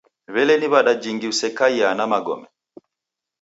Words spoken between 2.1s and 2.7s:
magome?